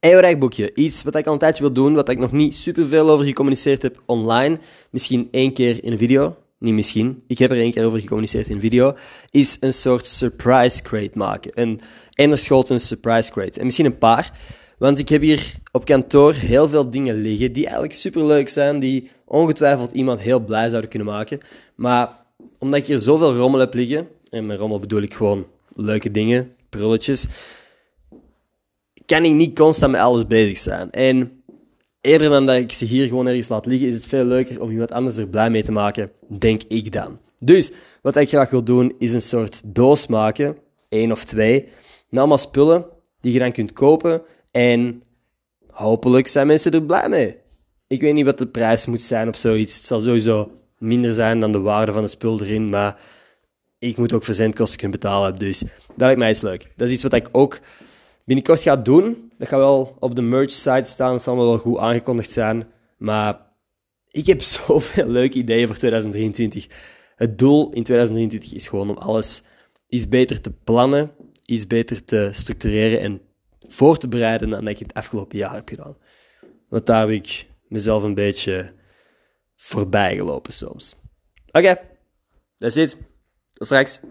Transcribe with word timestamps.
EOREC-boekje. 0.00 0.74
Iets 0.74 1.02
wat 1.02 1.14
ik 1.14 1.26
al 1.26 1.32
een 1.32 1.38
tijdje 1.38 1.62
wil 1.62 1.72
doen, 1.72 1.94
wat 1.94 2.08
ik 2.08 2.18
nog 2.18 2.32
niet 2.32 2.56
superveel 2.56 3.10
over 3.10 3.24
gecommuniceerd 3.24 3.82
heb 3.82 4.02
online. 4.06 4.58
Misschien 4.90 5.28
één 5.30 5.52
keer 5.52 5.84
in 5.84 5.92
een 5.92 5.98
video. 5.98 6.36
Niet 6.58 6.74
misschien. 6.74 7.22
Ik 7.26 7.38
heb 7.38 7.50
er 7.50 7.56
één 7.56 7.72
keer 7.72 7.86
over 7.86 8.00
gecommuniceerd 8.00 8.48
in 8.48 8.54
een 8.54 8.60
video. 8.60 8.96
Is 9.30 9.56
een 9.60 9.72
soort 9.72 10.06
surprise 10.06 10.82
crate 10.82 11.10
maken. 11.14 11.50
Een 12.14 12.38
surprise 12.78 13.30
crate. 13.30 13.58
En 13.58 13.64
misschien 13.64 13.86
een 13.86 13.98
paar. 13.98 14.32
Want 14.78 14.98
ik 14.98 15.08
heb 15.08 15.22
hier 15.22 15.54
op 15.72 15.84
kantoor 15.84 16.34
heel 16.34 16.68
veel 16.68 16.90
dingen 16.90 17.22
liggen 17.22 17.52
die 17.52 17.64
eigenlijk 17.64 17.94
superleuk 17.94 18.48
zijn. 18.48 18.78
Die 18.78 19.10
ongetwijfeld 19.24 19.92
iemand 19.92 20.20
heel 20.20 20.40
blij 20.40 20.68
zouden 20.68 20.90
kunnen 20.90 21.08
maken. 21.08 21.40
Maar 21.74 22.16
omdat 22.58 22.80
ik 22.80 22.86
hier 22.86 22.98
zoveel 22.98 23.34
rommel 23.36 23.60
heb 23.60 23.74
liggen. 23.74 24.08
En 24.30 24.46
met 24.46 24.58
rommel 24.58 24.78
bedoel 24.78 25.02
ik 25.02 25.14
gewoon 25.14 25.46
leuke 25.74 26.10
dingen, 26.10 26.52
prulletjes 26.68 27.26
kan 29.10 29.24
ik 29.24 29.32
niet 29.32 29.56
constant 29.56 29.92
met 29.92 30.00
alles 30.00 30.26
bezig 30.26 30.58
zijn. 30.58 30.90
En 30.90 31.42
eerder 32.00 32.28
dan 32.28 32.46
dat 32.46 32.56
ik 32.56 32.72
ze 32.72 32.84
hier 32.84 33.06
gewoon 33.06 33.26
ergens 33.26 33.48
laat 33.48 33.66
liggen, 33.66 33.88
is 33.88 33.94
het 33.94 34.06
veel 34.06 34.24
leuker 34.24 34.60
om 34.60 34.70
iemand 34.70 34.92
anders 34.92 35.16
er 35.16 35.28
blij 35.28 35.50
mee 35.50 35.62
te 35.62 35.72
maken, 35.72 36.10
denk 36.28 36.62
ik 36.68 36.92
dan. 36.92 37.18
Dus 37.36 37.72
wat 38.02 38.16
ik 38.16 38.28
graag 38.28 38.50
wil 38.50 38.64
doen, 38.64 38.94
is 38.98 39.14
een 39.14 39.22
soort 39.22 39.60
doos 39.64 40.06
maken, 40.06 40.56
één 40.88 41.12
of 41.12 41.24
twee, 41.24 41.68
met 42.08 42.18
allemaal 42.18 42.38
spullen 42.38 42.86
die 43.20 43.32
je 43.32 43.38
dan 43.38 43.52
kunt 43.52 43.72
kopen. 43.72 44.22
En 44.50 45.02
hopelijk 45.70 46.26
zijn 46.26 46.46
mensen 46.46 46.72
er 46.72 46.82
blij 46.82 47.08
mee. 47.08 47.36
Ik 47.86 48.00
weet 48.00 48.14
niet 48.14 48.24
wat 48.24 48.38
de 48.38 48.46
prijs 48.46 48.86
moet 48.86 49.02
zijn 49.02 49.28
of 49.28 49.36
zoiets. 49.36 49.76
Het 49.76 49.86
zal 49.86 50.00
sowieso 50.00 50.50
minder 50.78 51.14
zijn 51.14 51.40
dan 51.40 51.52
de 51.52 51.60
waarde 51.60 51.92
van 51.92 52.02
het 52.02 52.10
spul 52.10 52.40
erin, 52.42 52.68
maar 52.68 53.00
ik 53.78 53.96
moet 53.96 54.12
ook 54.12 54.24
verzendkosten 54.24 54.78
kunnen 54.78 55.00
betalen. 55.00 55.36
Dus 55.36 55.58
dat 55.58 55.70
lijkt 55.96 56.18
mij 56.18 56.28
eens 56.28 56.40
leuk. 56.40 56.72
Dat 56.76 56.88
is 56.88 56.94
iets 56.94 57.02
wat 57.02 57.12
ik 57.12 57.28
ook 57.32 57.60
binnenkort 58.30 58.60
ga 58.60 58.76
doen. 58.76 59.32
Dat 59.38 59.48
gaat 59.48 59.58
wel 59.58 59.96
op 59.98 60.14
de 60.14 60.22
merch 60.22 60.50
site 60.50 60.90
staan. 60.90 61.12
Dat 61.12 61.22
zal 61.22 61.36
wel 61.36 61.58
goed 61.58 61.78
aangekondigd 61.78 62.30
zijn. 62.30 62.66
Maar 62.96 63.40
ik 64.08 64.26
heb 64.26 64.42
zoveel 64.56 65.06
leuke 65.06 65.38
ideeën 65.38 65.66
voor 65.66 65.76
2023. 65.76 66.66
Het 67.16 67.38
doel 67.38 67.72
in 67.72 67.82
2023 67.82 68.52
is 68.52 68.66
gewoon 68.66 68.90
om 68.90 68.96
alles 68.96 69.42
iets 69.88 70.08
beter 70.08 70.40
te 70.40 70.50
plannen, 70.50 71.10
iets 71.44 71.66
beter 71.66 72.04
te 72.04 72.30
structureren 72.32 73.00
en 73.00 73.20
voor 73.68 73.98
te 73.98 74.08
bereiden 74.08 74.50
dan 74.50 74.60
dat 74.60 74.72
ik 74.72 74.78
het 74.78 74.94
afgelopen 74.94 75.38
jaar 75.38 75.54
heb 75.54 75.68
gedaan. 75.68 75.96
Want 76.68 76.86
daar 76.86 77.00
heb 77.00 77.10
ik 77.10 77.46
mezelf 77.68 78.02
een 78.02 78.14
beetje 78.14 78.72
voorbij 79.54 80.16
gelopen 80.16 80.52
soms. 80.52 80.96
Oké, 81.46 81.58
okay, 81.58 81.80
that's 82.56 82.76
it. 82.76 82.96
Tot 83.52 83.66
straks. 83.66 83.98